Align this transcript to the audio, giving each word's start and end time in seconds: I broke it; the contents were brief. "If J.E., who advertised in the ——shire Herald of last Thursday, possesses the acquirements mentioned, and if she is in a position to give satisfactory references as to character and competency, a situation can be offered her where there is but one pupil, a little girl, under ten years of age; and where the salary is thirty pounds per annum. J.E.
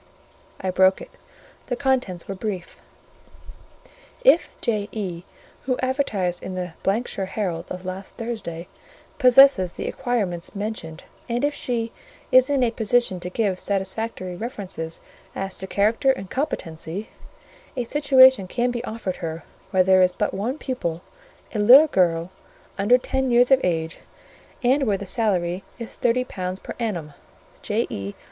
I 0.59 0.71
broke 0.71 0.99
it; 0.99 1.11
the 1.67 1.75
contents 1.75 2.27
were 2.27 2.33
brief. 2.33 2.81
"If 4.25 4.49
J.E., 4.59 5.21
who 5.67 5.77
advertised 5.77 6.41
in 6.41 6.55
the 6.55 6.73
——shire 7.05 7.27
Herald 7.27 7.67
of 7.71 7.85
last 7.85 8.15
Thursday, 8.15 8.67
possesses 9.19 9.73
the 9.73 9.87
acquirements 9.87 10.55
mentioned, 10.55 11.03
and 11.29 11.45
if 11.45 11.53
she 11.53 11.91
is 12.31 12.49
in 12.49 12.63
a 12.63 12.71
position 12.71 13.19
to 13.19 13.29
give 13.29 13.59
satisfactory 13.59 14.35
references 14.35 15.01
as 15.35 15.55
to 15.59 15.67
character 15.67 16.09
and 16.11 16.31
competency, 16.31 17.09
a 17.77 17.83
situation 17.83 18.47
can 18.47 18.71
be 18.71 18.83
offered 18.83 19.17
her 19.17 19.43
where 19.69 19.83
there 19.83 20.01
is 20.01 20.11
but 20.11 20.33
one 20.33 20.57
pupil, 20.57 21.03
a 21.53 21.59
little 21.59 21.85
girl, 21.85 22.31
under 22.75 22.97
ten 22.97 23.29
years 23.29 23.51
of 23.51 23.61
age; 23.63 23.99
and 24.63 24.81
where 24.87 24.97
the 24.97 25.05
salary 25.05 25.63
is 25.77 25.95
thirty 25.95 26.23
pounds 26.23 26.59
per 26.59 26.73
annum. 26.79 27.13
J.E. 27.61 28.15